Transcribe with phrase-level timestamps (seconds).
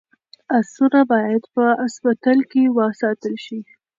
[0.57, 3.59] اسونه باید په اصطبل کي وساتل شي.